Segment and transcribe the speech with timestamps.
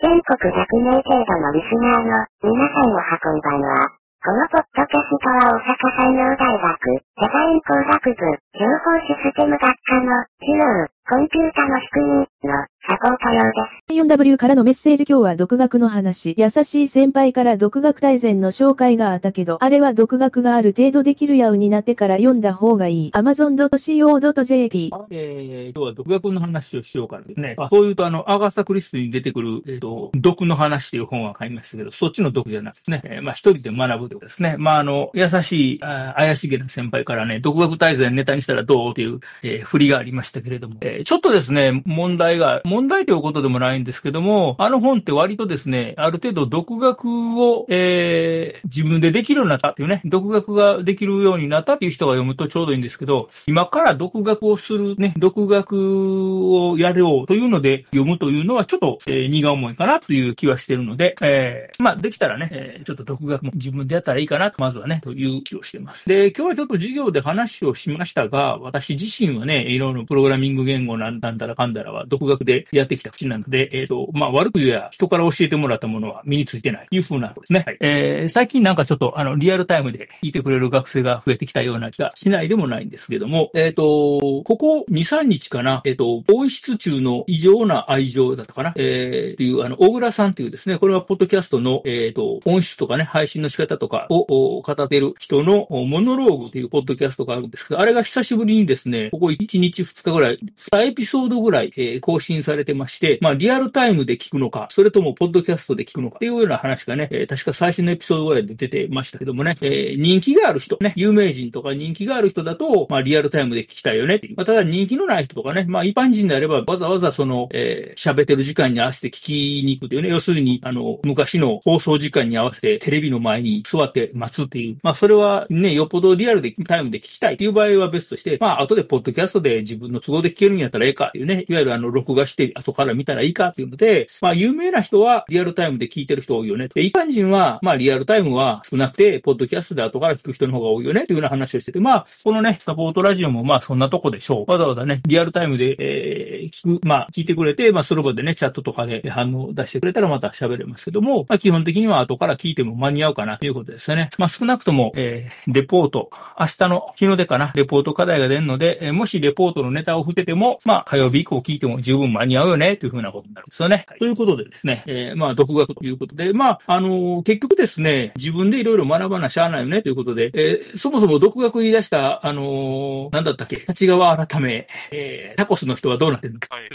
[0.00, 3.97] 全国100名程度のリスナーの皆さんおはこんばんは。
[4.28, 8.20] このポッドキャストは大阪産業大学デザイン工学部
[8.52, 12.04] 情報システム学科の機能コンピュータの仕組
[12.42, 13.50] みのサポート用で
[13.88, 14.22] す。
[14.22, 16.34] 4W からのメッセージ今日は独学の話。
[16.36, 23.10] 優しい先輩から独学大全の紹介があったけど、あれは独学がある程度できるようになってから読んだ方がいい。
[23.14, 24.90] amazon.co.jp。
[25.08, 27.54] えー、今日は独学の話をしようからですね。
[27.56, 34.56] あそういうと、あの、アーガサ・クリスティに出てくる、えっ、と、毒の話っていう本は買いましたけど、そっちの毒じゃなくてね、えーまあ一人で学ぶってことですね。
[34.58, 47.04] まああの、優しい、怪しげな先輩からね、独学大全ネタにしたらどうっていう、えー振りがありましたけれども、えーちょっとですね、問題が、問題ということでもないんですけども、あの本って割とですね、ある程度独学
[47.42, 66.08] を、えー自分でできるようになったっていうね、独学ができるようになったっていう人が読むとちょうどいいんですけど、今から独学をするね、独学をやろうというので読むというのはちょっと、えー荷が重いかなという気はしてるので、えーまあできたらね、えーちょっと独学も自分でやったらいいかなと、まずはね、という気をしてます。
[66.08, 77.64] で、今日はちょっと授業で話をしましたが、私自身はね、いろいろプログラミング言語なんだらかんだらは独学でやってきた口なので、えっ、と、まあ悪く言えば人から教えてもらったものは身についてないというふうなことですね。
[77.66, 100.38] はいえー最近なんかちょっとあの、リアルタイムで聞いてくれる学生が増えてきたような気がしないでもないんですけども、えっ、と、ここ2、3日かな、えっ、と、ボ室中の異常な愛情だったかな、えー、っていう、あの、小倉さんっていうですね、これはポッドキャストの、えっ、と、音質とかね、配信の仕方とかを語ってる人のモノローグっていうポッドキャストがあるんですけど、あれが久しぶりにですね、ここ1日2日ぐらい、
[100.72, 114.36] 2エピソードぐらい、えー更新されてまして、まあ、リアルタイムで聞くのか、それともポッドキャストで聞くのかっていうような話がね、えー確か最新のエピソードぐらいで出てましたけどもね、えー人気がある人、ね、有名人とか人気がある人だと、まあ、リアルタイムで聞きたいよねっていう。
[114.36, 124.78] まあ、ただ人気のない人とかね、まあ、一般人であればわざわざその、えー喋ってる時間に合わせて聞きに行くっていうね、要するに、あの、昔の放送時間に合わせてテレビの前に座って待つっていう。
[124.82, 136.68] まあ、それはね、よっぽどリアルでタイムで聞きたいっていう場合は別として、まあ、後でポッドキャストで自分の都合で聞けるんやったらええかっていうね、いわゆるあの、録画して後から見たらいいかっていうので、まあ、有名な人はリアルタイムで聞いてる人多いよね。
[136.68, 144.50] で、一般人は、まあ、リアルタイムは少なくて、ポッドキャストで後から聞く人の方が多いよねっていうような話をしてて、まあ、このね、サポートラジオもまあ、そんなとこでしょう。
[144.50, 154.10] わざわざね、リアルタイムで、えー、聞く、まあ、聞いてくれて、まあ、その場でね、チャットとかで反応出してくれたらまた喋れますけども、まあ、基本的には後から聞いても間に合うかなということですよね。
[154.18, 163.86] まあ、少なくとも、えー、レポート、明日の日の出かな、レポート課題が出るので、えーもしレポートのネタを振ってても、まあ、火曜日以降聞いても十分間に合うよね、というふうなことになるんですよね。
[163.98, 176.68] ということでですね、えーまあ、独学ということで、まあ、あのー結局ですね、自分でいろいろ学ばなしゃあないよね、ということで、えーそもそも独学言い出した、あのーなんだったっけ、立川改め、えータコスの人はどうなってるのか、はい。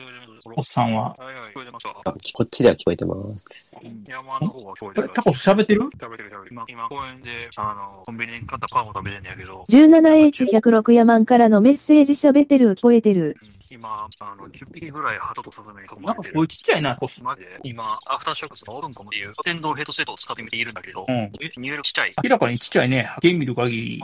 [0.56, 1.16] おっさんは。
[1.18, 2.02] はいはい、聞こえてますか？
[2.06, 3.76] あ、きこっちでは聞こえてます。
[4.08, 5.14] 山の方は聞こえてるあれ。
[5.14, 5.82] タコス喋ってる？
[5.82, 6.50] 食べてる食べてる。
[6.52, 13.38] 今、今公園で、あの、コンビニに買ったパンを食べてんやけど、17H106 ヤマンからのメッセージ喋ってる聞こえてる。
[13.42, 16.36] うん今、あの、10匹ぐらい鳩とスズメに囲なんかまれてる。
[16.36, 17.24] 声ちっちゃいな、タコス。
[17.24, 22.12] マジで今、アフターショックスのオーブンコムっていう電動ヘッドセットを使ってみているんだけど、うん入力ちっちゃい。
[22.24, 23.10] 明らかにちっちゃいね。
[23.18, 24.04] 現見る限り。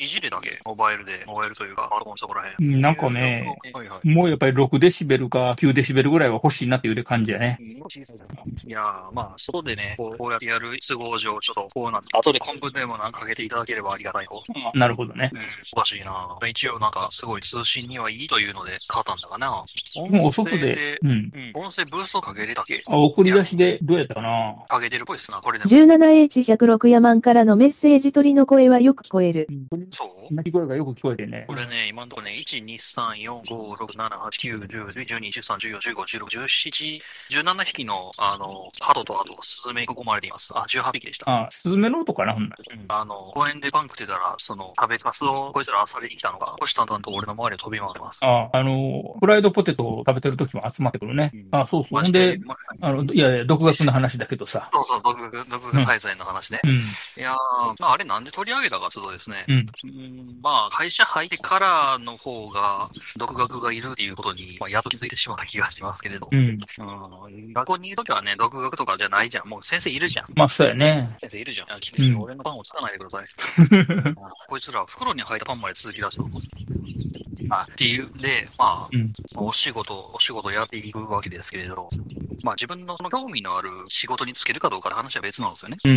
[0.00, 2.54] いじれだけ、モバイルで、モバイルというか、パソコンのそこらへん。
[2.58, 4.08] うんなんかね、はいはい。
[4.08, 7.58] もうやっぱり6デシベルか9デシベルぐらいは欲しいなっていう感じやね。
[7.60, 14.42] いやー、まあ、外でね、こうこうやってやる都合上、ちょっと、こうなって、後でコンプでもなんかかけていただければありがたい方。
[14.74, 15.30] なるほどね。
[15.32, 15.40] うん、
[15.72, 19.50] おかしいな一応なんか、すごい通信にはいいというので買ったんだかな。
[19.50, 21.10] もうお外で、うん。
[21.10, 25.70] うん、音声ブーストかけてたっけあ、送り出しでどうやったかなかけてるっぽいっすな、これでも。
[25.70, 29.48] 17H106 ヤマンからのメッセージ鳥の声はよく聞こえる。
[29.90, 30.34] そう？
[30.34, 31.54] 鳴き声がよく聞こえてねこ。
[31.54, 40.52] れね、今のところね、1、2、3、4、5、6、7、8、9、10、11、12、13、14、15、16、17、17匹の、あの、鳩とあと、スズメに囲まれています。
[40.54, 41.30] あ、18匹でした。
[41.30, 42.50] あ、スズメの音かなほん
[42.88, 48.20] あの、公園でパン食ってたら、その、食べかすを、こいつら漁りに来たのが、虎視眈々と俺の周りを飛び回ってます。
[48.22, 51.32] あ、あの、フライドポテトを食べてる時も集まってくるね。
[51.52, 52.02] あ、そうそう。
[52.02, 54.68] ほんで、まあの、いやいや、独学の話だけどさ。
[54.72, 56.60] そうそう、独学、独学滞在の話ね。
[56.64, 56.70] うん。
[56.78, 56.80] い
[57.16, 57.36] やー、
[57.80, 59.66] まあ、あれなんで取り上げたかというとですね、うん。
[59.84, 66.38] うんまあ、会社入ってからの方が、独学がいるっていうことに、まあ、やっと気づいてしまった気がしますけれど、うん。
[66.48, 66.52] う
[67.30, 69.48] ん、学校にいるときはね、独学とかじゃないじゃん。
[69.48, 70.26] もう先生いるじゃん。
[70.34, 71.16] まあ、そうやね。
[71.20, 71.72] 先生いるじゃん。
[71.72, 73.26] あうん俺のパンをつかないでください。
[74.48, 76.24] こいつら、袋に入ったパンまで続き出した。
[77.50, 79.12] あっていう、で、まあ、うん。
[79.36, 81.88] お仕事、お仕事やっていくわけですけれど、
[82.44, 85.76] まあ自分のその興味のある仕事につけるかどうかの話は別なんですよね。
[85.84, 85.92] うん。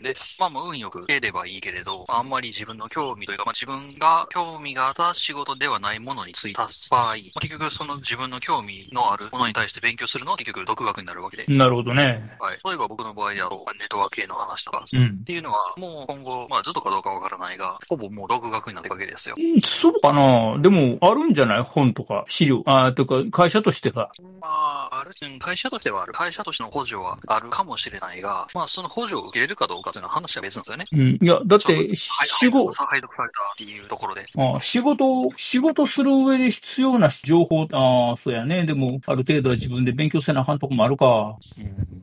[0.00, 8.61] ん、で、まあもう運よくつければいいけれど、あんまり自分の興味というか、まあ自分が興味があった仕事ではないものについた場合、まあ、結局その自分の興味
[8.92, 11.44] のあるものに対して勉強するのは結局独学になるわけで。
[11.48, 12.36] なるほどね。
[12.40, 12.58] はい。
[12.64, 15.24] 例えば僕の場合だと、ネットワーク系の話とか、うんっ。
[15.24, 19.36] ていうのは、もう今後、まあずっとかどうかわからないが、ほぼもう独学になっていくわけですよ。
[19.64, 22.62] そうかなでも、あるんじゃない本とか、資料。
[22.66, 24.10] ああ、というか、会社としてさ。
[24.40, 26.12] まあ、ある種、会社としてはある。
[26.12, 30.84] 会社としての補助はあるかもしれないが、まあその補助を受けれるかどうかというのは話は別なんですよね。
[31.20, 31.26] うん。
[31.26, 34.24] いや、だって、はい仕事、配属されたっていうところで。
[34.36, 38.51] あ仕事、仕事する上で必要な情報、ああ、そうやね。
[38.66, 41.36] でも、ある程度は自分で勉強せなあかんとこもあるか。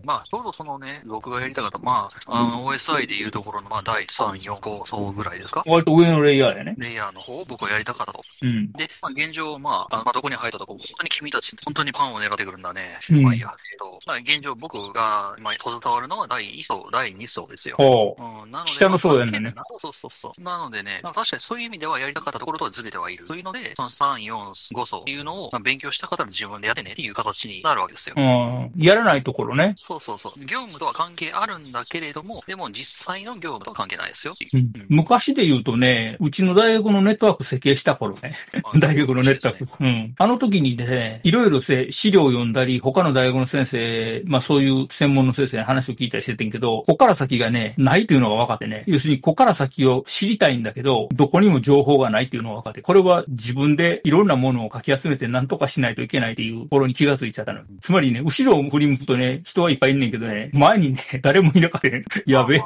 [0.04, 5.63] まあ、ちょうどそのね、僕がやりたかった、まあ、あの、OSI でいうところの、まあ、第3、4、5層ぐらいですか？
[5.68, 6.75] 割と上のレイヤーやね。
[6.78, 8.22] レイヤーの方を僕はやりたかったと。
[8.42, 8.72] うん。
[8.72, 12.98] で、まあ、現状、まあ、あまあ、どこに入ったとこ、本当に君たち、本当にパンを狙ってくるんだね。
[13.12, 13.54] うんまあ、いいや。
[13.72, 17.75] えっと、まあ、現状僕が、まあ、携わるのは第1層、第2層ですよ。
[17.78, 18.44] ほう。
[18.44, 20.42] うん、なので、下の層やねんねまあそうそうそうそう。
[20.42, 23.25] なのでね、まあ、確かにそういう意味ではやりたかったところとはずれてはいる。
[23.25, 28.15] というので、その3、4、5層っていうのを、まあ、勉強した方の自分でやってねっていう形になるわけですよ。
[28.18, 28.71] うん。
[28.77, 29.75] やらないところね。
[29.77, 30.45] そうそうそう。
[30.45, 34.36] 業務とは関係あるんだけれども、でも実際の業務とは関係ないですよ。
[34.53, 38.36] うん昔で言うとね、うちの大学のネットワーク設計した頃ね。
[38.80, 39.83] 大学のネットワーク。
[39.83, 40.13] うん。
[40.18, 48.83] あの時にね、いろいろせ資料を読んだり、他の大学の先生、まあそういう専門の先生に話を聞いたりしててんけど、ここから先がね、ないというのが分かってね。
[48.88, 57.62] 要するに、ここから先を知りたいんだけど、どこにも情報がないっていうのが分かって、これは自分でいろんなものをかき集めて何とかしないといけないっていうところに気がついちゃったの。
[57.81, 62.04] つまりね、後ろを振り向くとね、人はいっぱいいんねんけどね、前にね、 誰もいなかったね。
[62.26, 62.62] やべえ。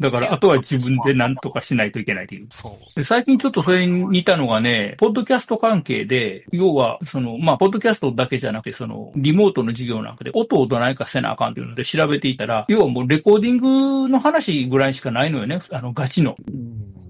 [0.00, 2.48] だから、あとは自分で何とかしないといけないという。
[2.96, 15.60] で最近ちょっとそれに似たのがね、ポッドキャスト関係で、要は、その、まあ、ポッドキャストだけじゃなくて、その、リモートの授業なんかで、音をどないかせなあかんというので調べていたら、要はもうレコーディングの話ぐらいしかないのよね。
[15.70, 16.34] あの、ガチの。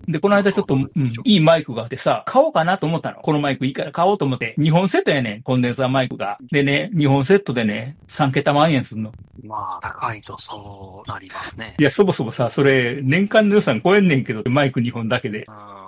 [0.09, 0.91] で、この間ちょっと、うん、
[1.25, 3.21] いいマイクがあってさ、買おうかなと思ったの。
[3.21, 6.39] このマイクいいから買おうと思って、2本セットやねん、コンデンサーマイクが。
[6.51, 9.13] でね、2本セットでね、3桁万円すんの。
[9.43, 11.83] まあ、高いとそうなりますねい。
[11.83, 15.51] や、そもそもさ、それ、年間の予算超えんねんけど、マイク2本だけでう。
[15.51, 15.84] ーん、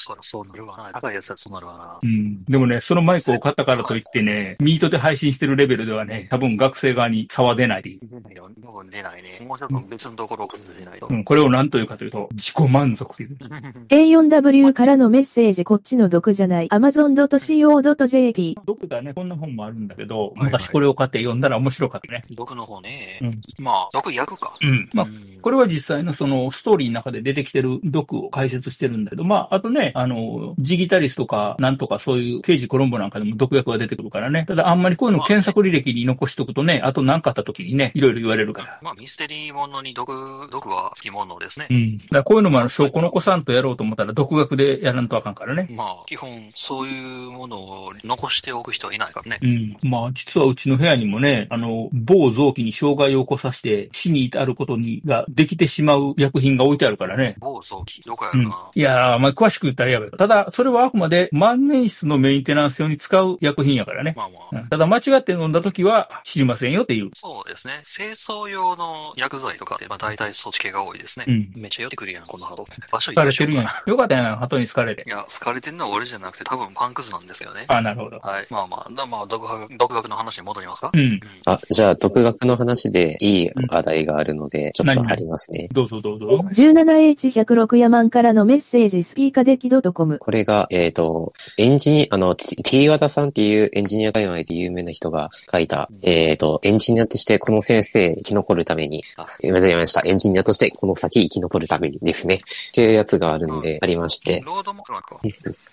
[0.00, 0.90] そりゃそうなるわな。
[0.92, 2.06] 高いやつはそうなるわなう。
[2.06, 2.44] ん。
[2.44, 7.98] でもね、そのマイクを買ったからといってね、ミートで配信してるレベルではね、多分学生側に差は出ないで。
[8.02, 8.50] 出ないよ。
[8.64, 9.38] 多分出ないね。
[9.46, 11.12] もうちょっと別のところを崩せないとう。
[11.12, 13.36] ん、これを何というかというと、自己満足という。
[13.90, 22.24] A4W からのメッセージこっちの毒じゃない Amazon.co.jp 毒だね、こんな本もあるんだけど、はいはい昔これを買って読んだら面白かったね。
[22.32, 23.18] 毒の方ね。
[23.22, 23.30] うん
[23.62, 24.56] まあ、毒役か。
[24.60, 24.88] うん。
[24.94, 34.44] まあう、んこれは実際のそのストーリーの中で出てきてる毒を解説してるんだけど、まあ、あとね、あの、ジギタリスとか、なんとかそういう刑事コロンボなんかでも毒薬が出てくるからね。
[34.46, 38.78] ただあんまりこういうの検索履歴に残しとくとね、あと何かあった時にね、いろいろ言われるから。
[38.82, 41.74] まあ、ミステリーものに毒、毒はつきものですねう。
[41.74, 41.98] ん。
[41.98, 45.68] だからこういうのもあの、証拠残さんとやろうと思ったら独学でやらんとあかんからね。
[45.70, 49.38] まあ、基本、そういうものを残しておく人はいないからね。
[49.42, 49.76] うん。
[49.82, 57.36] まあ、実はうちの部屋にもね、あの、某臓器に障害を起こさせて死に至ることに、ができてしまう薬品が置いてあるからね。
[57.38, 58.70] 某臓器、どこやうんるか。
[58.74, 60.10] いやー、まあ、詳しく言ったらやばい。
[60.10, 64.14] ただ、それはあくまで万年筆のメンテナンス用に使う薬品やからね。
[64.16, 64.62] まあまあ。
[64.62, 67.10] うんただ、間違って飲んだ時は知りませんよっていう。
[67.14, 67.82] そうですね。
[67.86, 71.24] 清掃用の薬剤とかって、まあ大体そっち系が多いですね。
[71.26, 71.52] うん。
[71.56, 72.64] めっちゃ寄ってくるやん、この鳩。
[72.92, 73.68] 場所疲れてるやんん。
[73.90, 75.10] よかったやん、鳩に疲れてい。
[75.10, 77.64] や、好かれてるのは俺じゃなくて、多分パンクズなんですよね。
[77.68, 78.18] あ、なるほど。
[78.18, 78.46] はい。
[78.50, 80.90] まあまあ、だまあ、独学、独学の話に戻りますか？
[80.92, 81.20] うん。
[81.46, 85.68] あ、じゃあ、独学の話でいい話題があるので、ちょっと貼りますね。
[85.72, 86.26] どうぞどうぞ。
[86.52, 100.02] 17H106 ヤマンからのメッセージスピーカデキ .com これが、えっ、と、エンジニア、あの、T, T 和田さんっていうエンジニア界隈で有名な人が書いた、えっ、と、エンジニアとしてこの先生生き残るために、あ、間違えました。
[100.04, 102.36] エンジニアとしてこの先生き残るためにですね。
[102.36, 102.38] っ
[102.72, 104.52] ていうやつがあるんで、ありまして、ま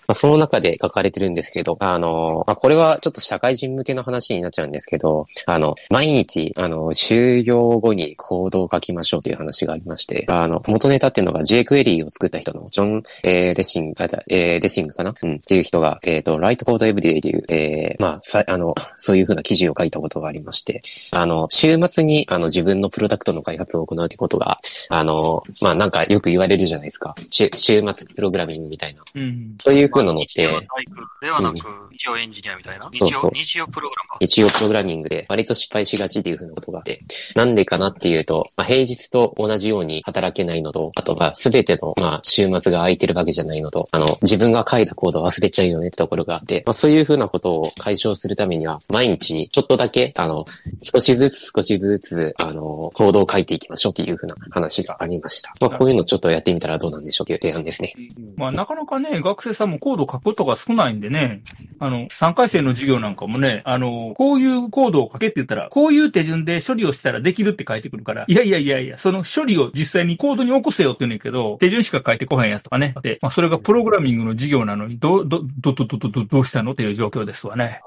[0.08, 15.14] あ、その中で書かれてるんですけど、あの、まあ、これはちょっと社会人向けの話になっちゃうんですけど、あの、毎日、あの、終業後にコードを書きましょうという話がありまして、あの、元ネタっていうのが jQuery を作った人のジョン、えーレシング、あ、じゃえーレシングかな？
[15.22, 20.80] うん、っていう人が、えっ、と、ライトコードエブリデイという、えーまあ、さ、あの、 そういうふうな記事を書いたことがありまして、
[21.10, 24.58] あの、週末に、あの、自分のプロダクトの開発を行うってことが、
[24.88, 27.14] あの、まあ、なんかよく言われるじゃないですか。
[27.30, 29.02] 週週末プログラミングみたいな。
[29.14, 29.54] うん。
[29.58, 30.48] そういう風なのって、
[31.20, 31.56] ではなく、
[31.92, 32.88] 日曜エンジニアみたいな？
[32.92, 34.02] 日そうそう曜、日曜プログラ
[34.58, 37.00] プログラミングで割と失敗しがちっていう風なことがあって、
[37.34, 50.46] なんでかなっていうと、まあ、平日と同じように働けないのと、あとまあ全てのまあ週末が空いてるわけじゃないののと、あの、自分が書いたコードを忘れちゃうよねってところがあって、まあ、そういうふうなことを解消するためには、毎日ちょっとだけ、あの、
[50.82, 55.52] 少しずつ少しずつ、あの、コードを書いていきましょうっていうふうな話がありました。
[55.60, 57.94] まあ、こういうのちょっとやってみたらどうなんでしょうっていう提案ですね。
[58.36, 61.42] まあ、なかなかね、学生さんもコードを書くことが少ないんでね、
[61.80, 72.94] あの、3回生の授業なんかもね、あの、こういうコードを書けって言ったら、こういう手順で処理をしたらできるって書いてくるから、いやいやいやいや、その処理を実際にコードに起こせよって言うねんけど、手順しか書いてこへんやつとかね。
[73.02, 77.82] で、まあ、それがプログラミングの授業なのに、ど、ど、ど、ど、ど、ど、どうしたのっていう状況ですわね。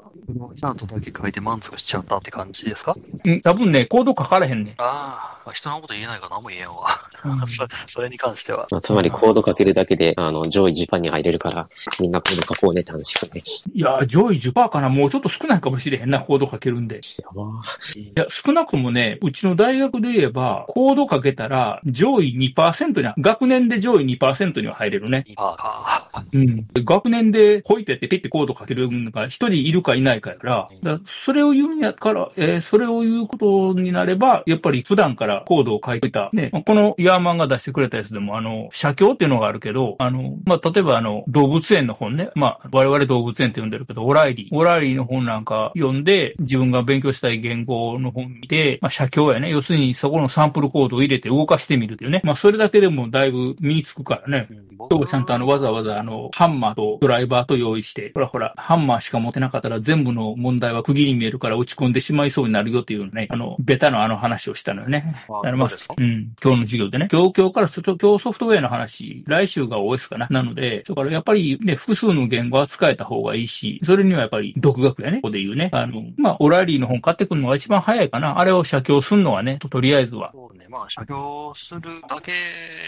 [0.55, 2.95] ちゃートだけ書いて満足しちゃったって感じですか？
[3.25, 4.73] うん、多分ね、コード書かれへんねん。
[4.77, 5.40] ああ。
[5.51, 6.87] 人のこと言えないから何も言えんわ。
[7.25, 8.67] うん そそれに関しては。
[8.71, 11.67] まあ、つまりコード書けるだけで、あの、上位10%に入れるから、
[11.99, 13.43] みんなコード書こうねって話ですね。
[13.73, 16.95] いや、上位10%かなもうちょっと少ないかもしれへんな、コード書けるんで。
[16.95, 17.01] や
[17.35, 25.25] ばーいや、少なくともね、うちの大学で言えば、コードかけたら、上位2%には、学年で上位2%には入れるね。
[25.35, 26.25] パーか。
[26.33, 26.67] うん。
[26.73, 36.29] 学年で、ほいペってペってコードかけるのが一人いるかいないかやから、だからそれを言うんやから、えーそれを言うことになれば、やっぱり普段からコードを書いていた。
[36.33, 42.29] ね、まあこのヤーマンが出してくれたやつでも、あの、写経っていうのがあるけど、あの、まあ、例えばあの、動物園の本ね。
[42.35, 44.55] まあ、我々動物園って呼んでるけど、オライリー。
[44.55, 49.49] オライリーの本なんか読んで、自分が勉強したい言語の本見て、まあ、写経やね。
[49.49, 52.21] 要するにそこのサンプルコードを入れて動かしてみるっていうね。
[52.23, 54.47] まあ、それだけでもだいぶ身につくからね。
[54.89, 65.20] 今日ちゃんとあの、わざわざあの、ハンマーとドライバーと用意して、ほらほら、ハンマーしか持てなかったら全部の問題は区切りに見えるから落ち込んでしまいそうになるよっていうね、あの、ベタのあの話をしたのよね。
[65.29, 65.95] あだからますか？
[65.97, 67.07] うん、今日の授業でね。
[67.11, 70.27] 今日、今日からそ今日ソフトウェアの話、来週が OS かな。
[70.29, 75.17] なので、だからやっぱりね、複数の言語は使えた方がいいし、それにはやっぱり独学やね。
[75.17, 75.69] ここで言うね。
[75.73, 78.39] あの、まあ、オライリーの本買ってくるのが一番早いかな。
[78.39, 80.31] あれを写経するのはね、ととりあえずは。
[80.33, 80.67] そうね。
[80.69, 82.31] まあ、写経するだけ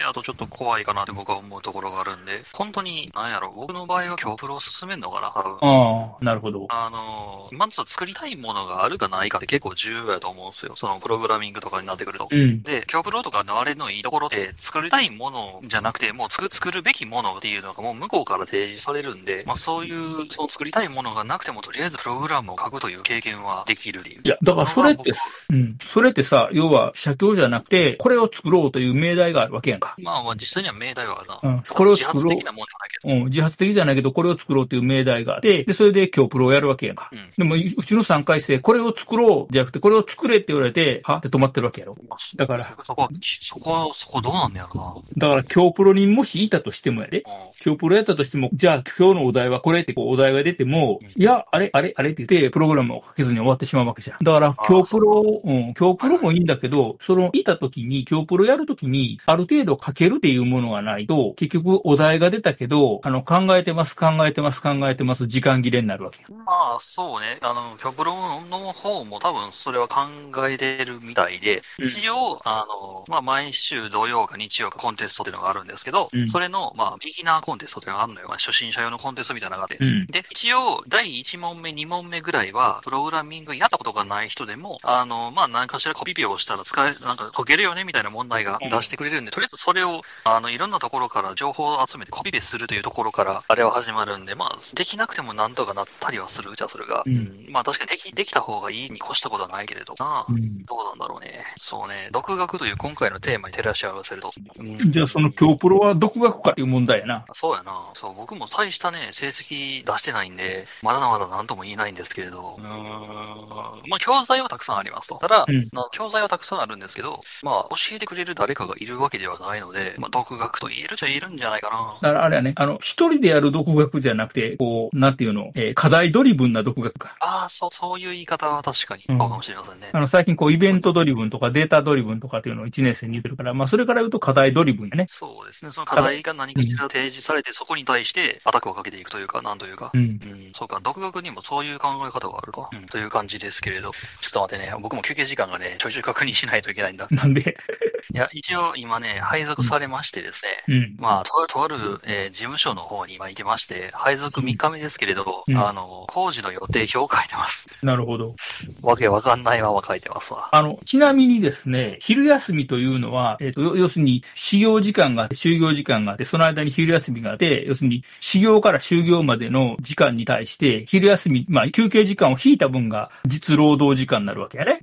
[0.01, 5.57] やとちょっと怖いかなって僕は思うところがあるんで、本当に、なんやろ、僕の場合は今日プロを進めるのかな、多分。
[5.61, 6.65] ああ、なるほど。
[6.69, 10.75] あの、まず作りたいものがあるかないかって結構重要やと思うんですよ。
[10.77, 12.35] そのプログラミングとかになってくると。
[12.35, 12.61] うん。
[12.61, 25.13] で、今日プロとかのあれのいいところって、作りたいものじゃなくて、もう作作るべきものっていうのがもう向こうから提示されるんで、まあそういう、その作りたいものがなくても、とりあえずプログラムを書くという経験はできるいや、だからそれって、
[25.51, 25.77] うん。
[25.79, 29.95] それってさ、要は、写経じゃなくて、これを作ろうという命題があるわけやんか。
[29.97, 31.39] まあまあ実際には命題はあるな。
[31.43, 33.13] うんこれを作ろう自発的なもんじゃないけど。
[33.13, 33.25] うん。
[33.25, 37.09] 自発的じゃないけど、これを作ろうという命題があって、で、それで今日プロをやるわけやんか。
[37.11, 41.17] うんでも、うちの3回生、これを作ろうじゃなくて、これを作れって言われて、は？
[41.17, 41.95] って止まってるわけやろ。
[42.13, 43.09] まあだから、そこは、
[43.41, 47.23] そこは、そこどうなんねやろだから今日プロにもしいたとしてもやで。
[47.25, 47.33] な。
[47.33, 54.17] うん今日プロやったとしても、じゃあ今日のお題はこれってこうお題が出ても、いや、あれ、あれ、あれって言って、プログラムを書けずに終わってしまうわけじゃん。
[54.21, 66.27] だから今日プロ、うん、今日プロもいいんだけど、その、いた時に、今日プロやる時に、ある程度書けるっていうものがないと、結局お題が出たけど、あの、考えてます、考えてます、考えてます、時間切れになるわけや。
[66.45, 67.37] まあ、そうね。
[67.41, 68.13] あの、キョプロ
[68.49, 70.01] の方も多分それは考
[70.49, 78.27] えてるみたいで、うん一応、あの、まあ、毎週土曜か日曜かコンテストっていうのがあるんですけど、うんそれの、まあ、ビギナーコンテストっていうのがあるのよ。
[78.27, 79.83] まあ、初心者用のコンテストみたいなのがあって。
[79.83, 80.05] うん。
[80.07, 97.03] で、一応、第1問目、2問目ぐらいは、プログラミングやったことがない人でも、あの、まあ、何かしらコピペをしたら使え、なんか解けるよね、みたいな問題が出してくれるんで、とりあえずそれを、あの、いろんなところから情報を集めてコピペするというところから、あれは始まるんで、まあ、できなくてもなんとかなったりはするじゃそれが。
[97.05, 101.45] うんまあ、確かにでき、できた方がいいに越したことはないけれど、なあうんどうなんだろうね。
[101.57, 104.33] そうね、独学という今回のテーマに照らし合わせると。
[104.59, 107.25] うんじゃあその競プロは独学かっていう問題やな。
[107.33, 107.89] そうやな。
[107.95, 115.17] そう、僕も大したね、成績出してないんで、まだまだなんとも言えないんですけれど、うーん、まあ、教材はたくさんありますと。
[115.17, 122.09] ただ、うんな教材はたくさんあるんですけど、まあ、教えてくれる誰かがいるわけではないので、まあ、独学と言えるじゃ言えるんじゃないかな。
[122.09, 127.15] だからあれやね、あの、一人でやる独学じゃなくて、こう、なんていうの、えー課題ドリブンな独学か。
[127.19, 129.89] ああ、そう、そういう言い方は確かに、うんそうかもしれませんね。
[129.91, 135.05] あの、最近こう、イベントドリブンとかデータドリブンとかっていうのを1年生に言ってるから、まあ、それから言うと課題ドリブンやね。
[135.09, 135.71] そうですね。
[135.71, 139.91] その課題が何かしら提示されて、そこに対してアタックをかけていくというか、なんというか。
[139.93, 140.01] うん。
[140.01, 142.69] うん、そうか、独学にもそういう考え方があるか。
[142.73, 147.07] うん、という感じですけれど、ちょっと待ってね、僕も休憩時間がね、ちょいちょい確認しないといけないんだ。
[147.11, 147.57] なんで、
[148.13, 150.95] いや、一応今ね、配属されましてですね、うん。
[150.99, 157.67] まあ、とある、とある、えー事務所の方に今いてまして、配属3日目ですけれど、うんあの、工事の予定表を書いてます。
[157.81, 158.35] なるほど。
[158.81, 160.49] わけわかんないまま書いてますわ。
[160.51, 174.79] あの、ちなみにですね、昼休みというのは、えっ、と、要するに、始業時間があって、就業時間があって、その間に昼休みがあって、要するに、始業から就業までの時間に対して、昼休み、まあ、休憩時間を引いた分が実労働時間になるわけやね。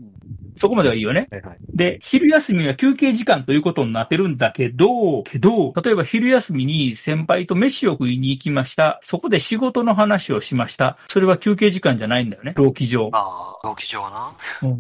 [0.57, 1.29] そこまではいいよね。
[1.31, 1.59] はいはい。
[1.75, 9.01] で、昼休みは休憩時間ということになってるんだけど、けど、例えば昼休みに先輩と飯を食いに行きました。
[9.03, 10.97] そこで仕事の話をしました。
[11.09, 12.53] それは休憩時間じゃないんだよね。
[12.57, 13.11] 労基上。
[13.13, 14.33] ああ、労基上な。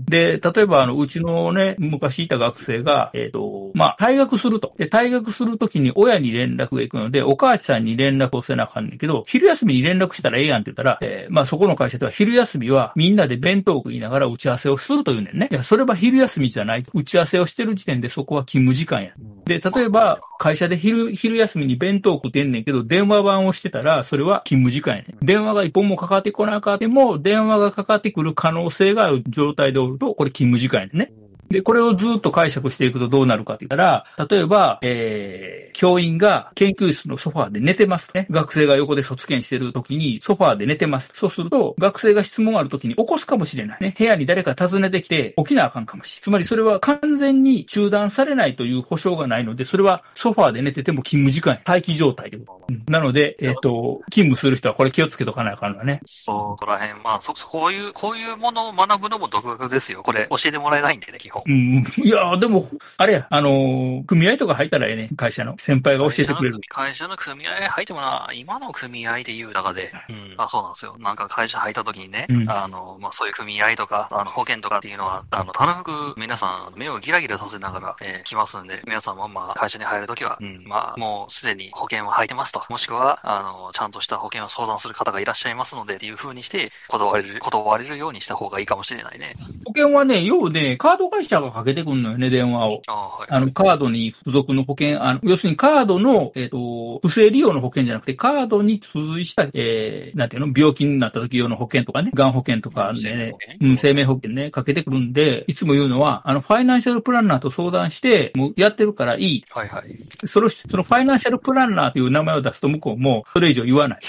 [0.07, 4.75] で、例えば、あの、うちのね、昔いた学生が、えっ、と、まあ、退学すると。
[4.77, 15.49] で、退学するときに親に連絡が行くので、お母さんに連絡をせなあかんねんけど、昼休みに連絡したらええやんって言ったら、えーまあ、そこの会社では昼休みはみんなで弁当を食いながら打ち合わせをするというねんね。
[15.51, 16.85] いや、それは昼休みじゃない。
[16.93, 19.13] 打ち合わせをしてる時点でそこは勤務時間や。
[19.45, 25.25] で、例えば、会社で昼、昼休みに弁当を食ってんねんけど、電話番をしてたら、それは勤務時間やねん。
[25.25, 31.13] 電話が一本もかかってこなかっても、電話がかかってくる可能性がある状態でおると、これ勤務時間やね。
[31.51, 38.29] で、これをずっと解釈していくとどうなるかって言ったら、例えば、えー、教員が研究室のソファーで寝てますね。
[38.31, 41.11] 学生が横で卒検してる時にソファーで寝てます。
[41.13, 43.95] そうすると、学生が質問ある時に起こすかもしれないね。
[43.99, 46.23] 部屋に誰か訪ねてきて起きなあかんかもしれない。
[46.23, 52.37] つまりそれは完全に中断されないという保証がないので、それはソファーで寝てても勤務時間、待機状態で。
[52.37, 52.45] うん
[52.89, 56.01] なので、えっ、と、勤務する人はこれ気をつけとかなあかんのはね。
[56.07, 60.03] そこら辺、まあ、そこういう、こういうものを学ぶのも独学ですよ。
[60.03, 61.40] これ、教えてもらえないんでね、基本。
[61.47, 61.85] うん。
[61.97, 65.11] いや、でも、あれや、あのー組合とか入ったらええね。
[65.17, 65.57] 会社の。
[65.59, 66.61] 先輩が教えてくれる。
[66.69, 70.97] 会社の組合入ってもな、今の組合で言う中で、うん、あ、そうなんですよ。
[70.99, 82.63] なんか会社入った時にね、うんあの、まあ、そういう組合とか、あの、保険とかっていうのは、あの、たらふく皆さん目をギラギラさせながら、えー来ますんで、皆さんもまあ、会社に入るときは、うん、まあ、もうすでに保険は入ってますと。
[82.69, 89.35] もしくは、あの、ちゃんとした保険を相談する方がいらっしゃいますので、っていう風にして、断れる、断れるようにした方がいいかもしれないね。
[89.65, 92.83] 保険はね、要ね、カード会社がかけてくんのよね、電話を。
[92.87, 93.29] あはい。
[93.29, 109.45] あの、カードに付属の保険、あの、要するにカードの、えっ、と、不正利用の保険じゃなくて、カードに付随した、えー、なんていうの、病気になった時用の保険とかね、がん保険とかね、うん、生命保険ね、かけてくるんで、いつも言うのは、あの、ファイナンシャルプランナーと相談して、もうやってるからいい。
[109.51, 109.97] はいはい。
[110.27, 114.01] その、そのファイナンシャルプランナーという名前を出すと向こうも、それ以上言わない。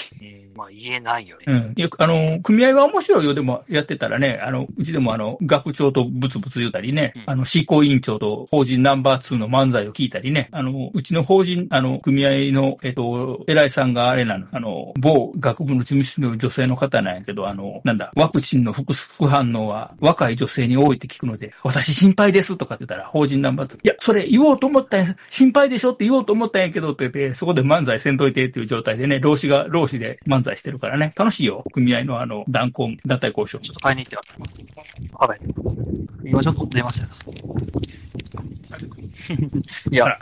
[0.52, 1.44] うんまあ、言えないよね。
[1.46, 1.74] うん。
[1.76, 31.64] いや、あの、組合は面白いよ、でもやってたらね、あの、うちでもあの、学長とブツブツ言うたりね、うんあの、執行委員長と法人ナンバー2の漫才を聞いたりね、あの、うちの法人、あの、組合の、えっと、偉いさんがあれなの、あの、某学部の事務室の女性の方なんやけど、あの、なんだ、ワクチンの副副反応は若い女性に多いって聞くので、私心配ですとかって言ったら、法人ナンバー2、いや、それ言おうと思ったんや、心配でしょって言おうと思ったんやけどって言って、そこで漫才せんといてっていう状態でね、老子が、老子で漫才漫才してるからね、楽しいよ。
[31.72, 33.60] 組合のあの、断交、団体交渉。
[33.60, 35.40] ちょっと買いに行ってははい。
[36.24, 37.08] 今ちょっと出ましたよ。
[39.90, 40.18] いやほら、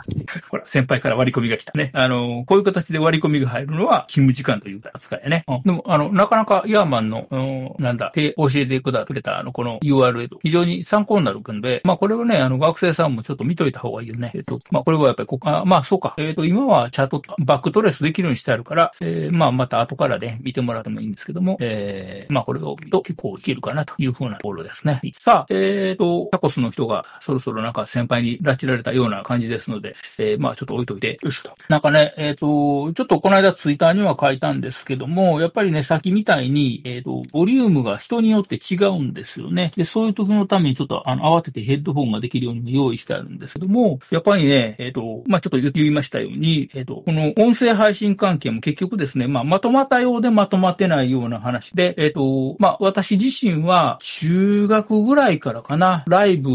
[0.49, 1.91] ほら、先輩から割り込みが来たね。
[1.93, 5.43] あの、こういう形で割り込みが入るのは勤務時間という扱いやね。
[5.47, 14.31] うんでも、あの、なかなかヤーマンの、うんなんだ、教えてくだ、くれた、あの、この URL、非常に参考になるくんで、まあ、これをね、あの、学生さんもちょっと見といた方がいいよね。
[14.35, 16.13] えっと、まあ、これはやっぱりここ、あまあ、そうか。
[16.17, 25.01] えっと、今はチャート、バックトレスできるようにしてあるから、えーまあ、また後からね、見てもらってもいいんですけども、えーまあ、これを見ると結構いけるかなというふうなところですね。
[25.13, 31.55] さあ、えっと、タコスの人がそろそろなんか先輩に拉致られたような感じですので、えーまあ、ちょっと置いといて、よいしょと。
[31.69, 39.71] なんかね、えっ、と、ちょっとこの間ツイッターには書いたんですけども、やっぱりね、先みたいに、えっ、と、ボリュームが人によって違うんですよね。
[39.75, 56.51] で、そういう時のためにちょっと、あの、慌ててヘッドホンができるようにも用意してあるんですけども、やっぱりね、えっ、と、まあ、ちょっと言いましたように、えっ、と、この音声配信関係も結局ですね、まあ、まとまったようでまとまってないような話で、えっ、と、まあ、私自身は中学ぐらいからかな、ライブ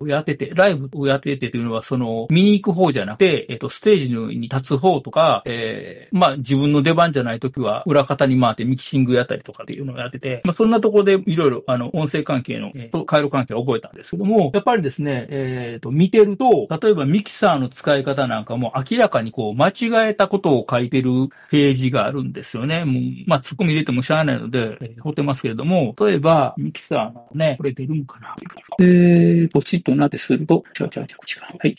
[0.00, 21.10] をやってて、ライブをやっててというのは、その、見に行く方じゃなくて、えっ、と、ステージの上に立つ方とか、えーまあ、自分の出番じゃない時は、裏方に回ってミキシングやったりとかっていうのをやってて、まあ、そんなところでいろいろ、あの、音声関係の、えーと、回路関係を覚えたんですけども、やっぱりですね、えっ、と、見てると、例えばミキサーの使い方なんかも明らかにこう、間違えたことを書いてる
[21.50, 22.84] ページがあるんですよね。
[22.84, 28.36] もう、まあ、突っ込み入れてもしゃあないので、えー、掘ってますけれども、例えば、ミキサーのね、これ出るんかな。
[28.80, 31.54] えー、ポチッとなってすると、ちゃじゃうちゃう、こちか。
[31.58, 31.76] はい。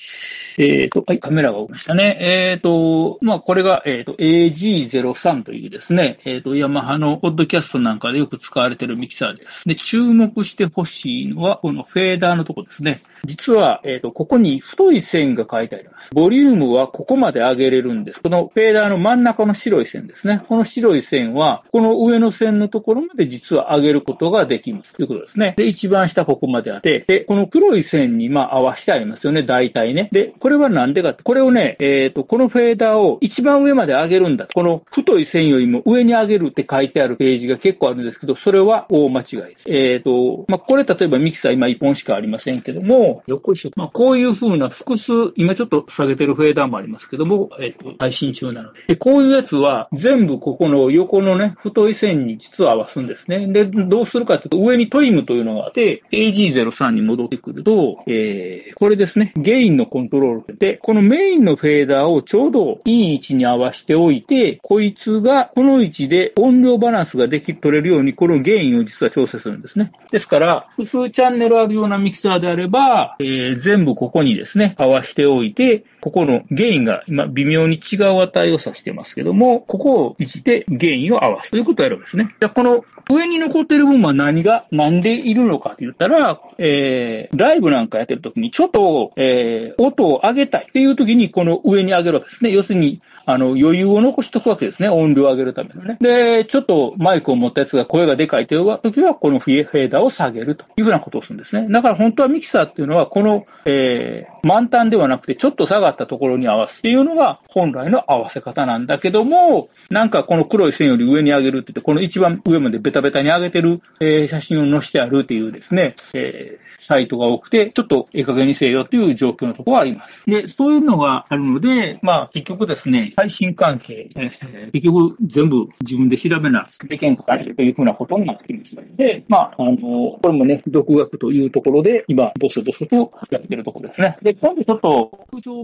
[0.57, 2.17] えっ、と、はい、カメラが動きましたね。
[2.19, 9.67] えっ、と、まあ、これが、えっ、と、AG03 というですね、えっ、と、ヤマハのポッドキャストなんかでよく使われてるミキサーです。
[9.67, 13.01] で、注目してほしいのは、このフェーダーのとこですね。
[13.25, 16.09] 実は、えっ、と、ここに太い線が書いてあります。
[16.13, 18.21] ボリュームはここまで上げれるんです。
[18.21, 20.43] このフェーダーの真ん中の白い線ですね。
[20.47, 24.93] この白い線は、この上の線のところまで実は上げることができます。
[24.93, 25.53] ということですね。
[25.57, 29.43] で、一番下ここまであって、で、この黒い線にまあ合わせてありますよね。
[29.43, 30.09] 大体ね。
[30.11, 34.47] で、これはなんでかって、これをね、えっ、と、このフェーダーを一番上まで上げるんだ。
[34.53, 39.63] この太い線よりも上に上げるって書いてあるページが結構あるんですけど、それは大間違いです。
[39.67, 43.71] えっ、と、まあ、これ例えばミキサー今一本しかありませんけども、よっこいし。
[43.75, 48.79] まあ、こういう風な複数、今ちょっと下げてるフェーダーもありますけども、えっ、と、配信中なので。
[48.87, 53.47] で、こういうやつは全部ここの横のね、太い線に実は合わすんですね。
[53.47, 69.91] で、どうするかというと、上にトリムというのがあって、AG03 に戻ってくると、えー、これですね、ゲインのコントロールで、このメインのフェーダーをちょうどいい位置に合わせておいて、こいつがこの位置で音量バランスができ、取れるように、このゲインを実は調整するんですね。
[70.11, 82.29] ですから、複数チャンネルあるようなミキサーであれば、えー、全部ここにですね、合わせておいて、ここのゲインが今微妙に違う値を指してますけども、ここを位置でゲインを合わすということをやるんですね。
[82.39, 92.51] じゃあこの上に残ってる部分は何が、なんでいるのかって言ったら、えー、ライブなんかやってる時にちょっと、えー、音を上げたいっていう時にこの上に上げるわけですね。
[92.51, 94.87] 要するに、あの、余裕を残しとくわけですね。
[94.87, 95.97] 音量を上げるためのね。
[95.99, 101.67] で、ちょっとマイクを持ったやつが声がでかいという時は、このフィーダーを下げるというふうなことをするんですね。
[101.69, 120.23] だから本当はミキサーっていうのは、この、えー、満タンではなくて、ちょっと下がったところに合わすっていうのが本来の合わせ方なんだけども、なんかこの黒い線より上に上げるって言って、この一番上までベタベタに上げてる、えー、写真を載せてあるっていうですね、えーサイトが多くて、ちょっとええ加減にせよという状況のところはあります。
[120.25, 134.17] で、そういうのがあるので、まあ結局ですね、配信関係、えー結局全部自分で調べなきゃいけんかというふうなことになってきましたので、まあ、あの、これもね、独学というところで、今、ボソボソとやってるところですね。
[134.21, 135.63] で、今度ちょっと、副長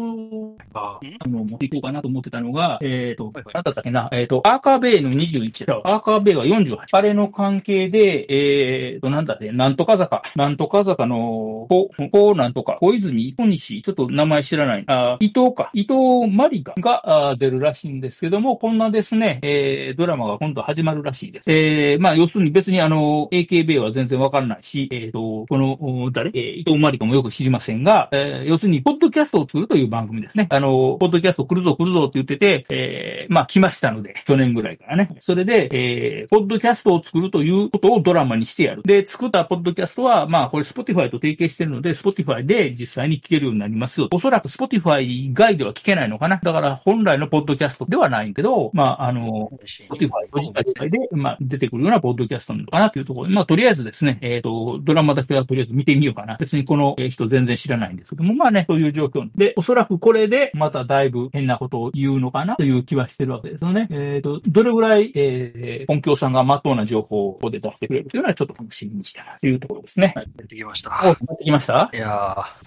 [0.74, 5.82] が、あの、持っていこうかなと思ってたのが、えっ、と、はいはいなんだったっけな、えっ、と、アーカーベイの21だ。
[5.84, 6.78] アーカーベイは48。
[6.92, 14.84] あれの関係で、えっ、と、なんだって、なんとか坂、なんとか坂の、こう、こうなんとか、小泉、小西、ちょっと名前知らない。
[14.88, 15.69] あ伊藤か。
[15.73, 21.49] 伊藤マリカがあ出るらしいんですけども、こんなですね、えー、ドラマが今度始まるらしいです。
[21.49, 26.32] えー、まあ、要するに別にあの、AKB は全然わからないし、えっ、と、この、誰？
[26.34, 30.47] えー、伊藤マリカもよく知りませんが、えー、要するに、ポッドキャストを作るという番組ですね。
[30.49, 35.15] あの、ポッドキャスト来るぞ来るぞって言ってて、えー、まあ、来ましたので、去年ぐらいからね。
[35.19, 38.84] それで、えー、ポッドキャストを作るということをドラマにしてやる。
[38.84, 44.08] で、作ったポッドキャストは、まあ、これスポ Spotify と提携してるので、Spotify で実際に聞けるようになりますよ。
[44.12, 46.40] おそらく Spotify 外では聞けないのかな。
[46.42, 56.38] だから、本来のポッドキャストではないけど、まあ、あの、Spotify と自体で、まあ、出てくるようなポッドキャストなのかなというところで、まあ、とりあえずですね、えっ、と、ドラマだけはとりあえず見てみようかな。
[56.38, 63.88] 別にこのえー人全然知らないんですけども、まあね、そういう状況で、おそらくこれで、まただいぶ変なことを言うのかなという気はしてるわけですよね。
[63.92, 70.14] えっ、と、どれぐらい、えー、本京さんがまっとうな情報をで出してくれるというのはちょっと楽しみにしてますというところですね。
[70.16, 70.28] はい。
[70.36, 71.26] 出てきましお、た。
[71.26, 71.89] なってきました？
[71.93, 72.12] いやー、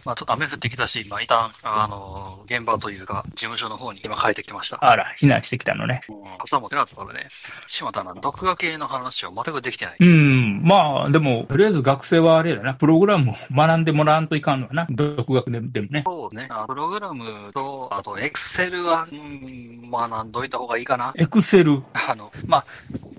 [0.04, 4.78] まあちょっと雨降ってきたし、まあ一旦、あのー現場というか、事務所の方に今帰ってきました。
[4.80, 6.00] あら、避難してきたのね。
[6.08, 7.28] うん朝持ってなかったからね。
[7.66, 9.96] しまったな、読画系の話を全くできてない。
[9.98, 10.62] うん。
[10.62, 12.74] まあ、でも、とりあえず学生はあれだな。
[12.74, 14.86] プログラムを学んでもらわんといかんのかな。
[14.90, 16.02] 独学ででもね。
[16.06, 16.46] そうね。
[16.50, 21.12] あプログラムと、あと、エクセルは、うん、学んどいた方がいいかな。
[21.16, 21.82] エクセル。
[21.94, 22.66] あの、まあ、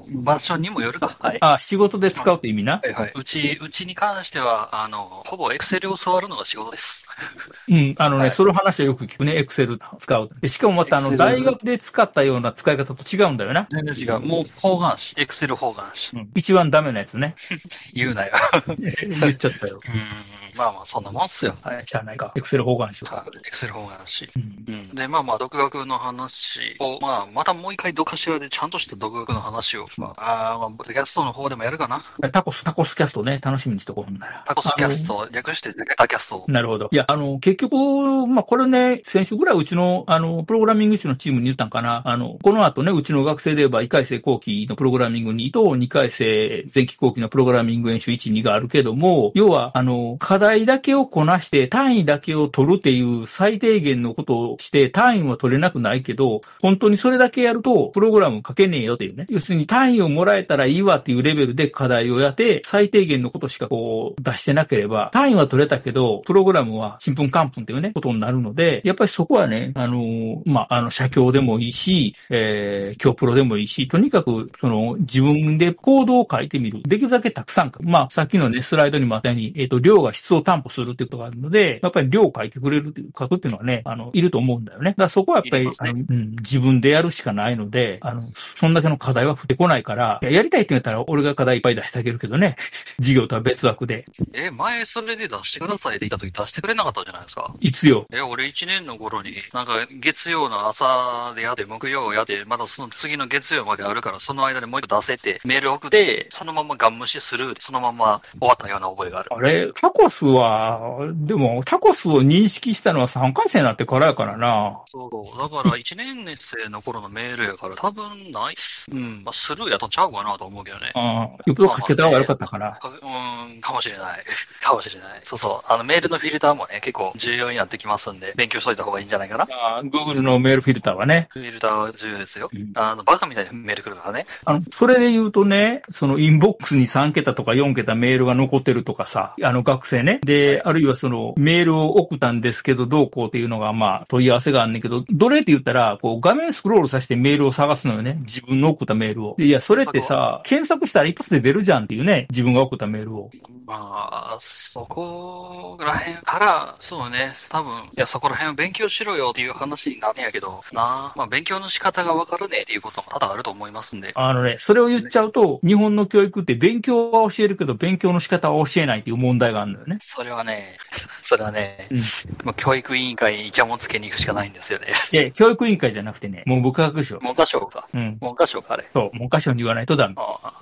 [0.09, 1.15] 場所にもよるか。
[1.19, 1.37] はい。
[1.41, 2.79] あ、仕事で使うって意味な？
[2.83, 3.11] はいはい。
[3.15, 7.05] うち、うちに関しては、あの、ほぼエクセルを触るのが仕事です。
[7.67, 7.95] うん。
[7.97, 9.37] あのね、はいその話はよく聞くね。
[9.37, 10.29] エクセル使う。
[10.41, 13.67] でしかもまた、あの、大学で使ったような使い方と違うんだよな。
[13.71, 14.19] 全然違う。
[14.19, 15.23] もう方眼紙。
[15.23, 16.21] エクセル方眼紙。
[16.23, 16.29] うん。
[16.35, 17.35] 一番ダメなやつね。
[17.93, 18.33] 言うなよ。
[18.77, 19.81] 言っちゃったよ。
[19.83, 20.46] うん。
[20.57, 21.55] まあまあ、そんなもんっすよ。
[21.61, 21.87] はい。
[21.87, 22.31] しゃあないか。
[22.35, 23.15] エクセル方眼紙。
[23.15, 23.97] はいエクセル方眼
[24.33, 24.43] 紙。
[24.43, 24.73] うん。
[24.73, 24.95] うん。
[24.95, 32.03] で、まあまあ、独学の話を、まあ、またもう一回どっかしらでちゃんとした独学の話を、まあ、あーまあ、ポッドキャストの方でもやるかな。
[32.31, 34.43] タコス、タコスキャストね、楽しみにしとこうなら。
[34.47, 36.45] タコスキャスト、略してタキャスト。
[36.47, 36.89] なるほど。
[36.91, 42.01] いや、あの、結局、まあ、これね、先週ぐらいうちの、あの、プログラミング室のチームに言ったんかな。
[42.05, 59.25] あの、この後ね、うちの学生で言えば、1回生後期のプログラミング2と、2回生前期後期のプログラミング演習1、2があるけども、要は、あの、課題だけをこなして、単位だけを取るっていう最低限のことをして、単位は取れなくないけど、本当にそれだけやると、プログラム書けねえよっていうね。
[59.29, 76.81] 要するに単位をもらえたらいいわっていうレベルで課題をやって、最低限のことしかこう出してなければ、単位は取れたけど、プログラムはちんぷんかんぷんっていうね、ことになるので、やっぱりそこはね、あのー、まあ、あの、写経でもいいし、えー、今日プロでもいいし、とにかく、その、自分でコードを書いてみる。
[76.83, 84.91] できるだけたくさん書くまあ、さっきのね、スライドにもあったように、えっ、ー、と、量が質を担保するっていうことがあるので、やっぱり量を書いてくれるっていう、書くっていうのはね、あの、いると思うんだよね。
[84.91, 88.23] だからそこはやっぱり、ね、あの、うん、自分でやるしかないので、あの、
[88.59, 92.55] そんだけの課題は降ってこないから、ややりたいって言ったら俺が課題いっぱい出してあげるけどね。
[92.99, 94.05] 授業とは別枠で。
[94.33, 97.53] え、前それで出してくださいって言った時出してくれなかったじゃないですか。
[97.59, 98.05] いつよ。
[98.11, 109.29] え、俺1年の頃に、なんか月曜の朝でやって、木曜やって、まだその次の月曜まであるから、その間でもう一度出せて、メール送って、そのままガン無視する、そのまま終わったような覚えがある。
[109.31, 114.81] あれ、タコスは、でも、タコスを認識したのは3回生になってからやからな。
[114.87, 118.55] そう、だから1年生の頃のメールやから、多分ない、
[118.91, 120.91] うん、まあ、スルーやったんちゃうかなと思うけどね。
[120.95, 121.03] ああ、
[121.45, 122.79] よっぽど書けた方が良かったから。
[122.83, 124.23] うん、かもしれない。
[124.61, 125.21] かもしれない。
[125.23, 125.71] そうそう。
[125.71, 129.47] あの、メールのフィルターもね、結構重要になってきますんで、勉強しといた方がいいんじゃないかな。
[129.51, 131.27] ああ、Google のメールフィルターはね。
[131.31, 132.49] フィルターは重要ですよ。
[132.53, 134.25] うん、あの、バカみたいなメール来るからね。
[134.45, 140.06] あの、それで言うとね、そのインボックスに3桁とか4桁メールが残ってるとかさ、あの学生ね。
[140.23, 148.17] で、あるいはそのメールを送ったんですけど、どうこうっていうのがまあ問い合わせがあんねんけど、どれって言ったら、こう画面スクロールさせてメールを探すのよね。
[148.21, 149.35] 自分の送ったメールを。
[149.37, 152.27] いや、それってさ、検索したら一発で出るじゃんっていうね。
[152.29, 153.31] 自分が送ったメールを。
[153.67, 164.13] まあ、そこら辺から、そうね、多分、いや、そこら辺を勉強しろよっていう話になんねやけど、なまあ、勉強の仕方がわからんねっていうことも多々あると思いますんで。
[164.15, 169.96] あのね、それを言っちゃうと、日本の教育って勉強は教えるけど、勉強の仕方は教えないっていう問題があるのよね。
[170.01, 170.77] それはね、
[171.21, 171.97] それはね、うん、
[172.43, 174.87] もう教育委員会にイチャモンつけに行くしかないんですよね。
[175.11, 177.19] いや、教育委員会じゃなくてね、文部科学省。
[177.19, 177.87] 文科省か。
[177.93, 178.17] うん。
[178.19, 178.85] 文科省か、あれ。
[178.93, 180.15] そう、文科省に言わないとダメ。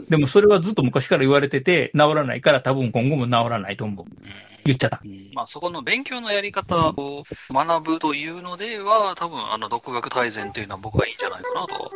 [0.09, 4.05] でもそれはずっと昔から言われてて、治らないから多分今後も治らないと思う。
[4.05, 5.01] うん言っちゃった。
[5.03, 11.91] うん、まあ、そこの勉強のやり方を学ぶというのでは、多分、あの、独学大全というのは僕はいいんじゃないかなと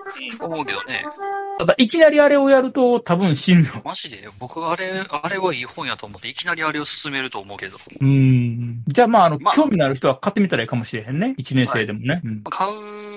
[0.46, 1.04] 思うけどね。
[1.58, 3.82] ただ、いきなりあれをやると多分死ぬよ。
[3.84, 4.30] マジで？
[4.40, 7.78] 僕あれ、あれはいい本やと思って、いきなりあれを進めると思うけど。
[8.00, 8.84] うん。
[8.88, 11.36] じゃあまあ、あの、まあ、興味のある人は買ってみたらいいかもしれへんね。
[11.38, 12.14] 1年生でもね。
[12.14, 13.09] はいうん、買う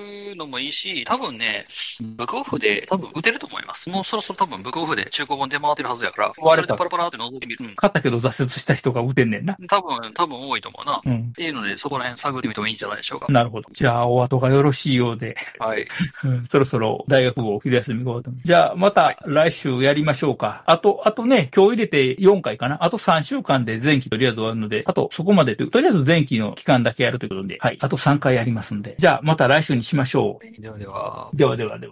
[0.45, 1.65] のもいいし、多分ね、
[2.01, 3.89] ブックオフで多分打てると思います。
[3.89, 7.65] もうそろそろ多分ブックオフで中古本出回ってるはずやから、それでパラパラって覗いてみる。
[7.65, 9.57] うん、買ったけど挫折した人が打てんねんな。
[9.67, 11.01] 多分、多分多いと思うな。
[11.05, 13.27] うん、っていうので、そこら辺探ってみてもいいんじゃないでしょうか。
[13.29, 13.69] なるほど。
[13.71, 15.35] じゃあ、お後がよろしいようで。
[15.59, 15.87] はい。
[16.49, 20.63] そろそろ大学部を昼休みごとじゃあ、また来週やりましょうか。
[20.65, 22.83] あと、あとね、今日入れて4回かな。
[22.83, 27.77] あと3週間で前期とりあえず終わるので、あとそこまでととりあえず前期の期間だけやるということで、はい。
[27.79, 28.95] あと3回やりますんで。
[28.97, 30.61] じゃあ、また来週にしましょう。
[30.61, 31.29] ではでは。
[31.33, 31.91] ではではでは。